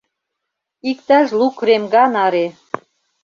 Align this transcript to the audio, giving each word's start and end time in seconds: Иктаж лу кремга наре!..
Иктаж 0.89 1.27
лу 1.39 1.47
кремга 1.59 2.05
наре!.. 2.13 2.47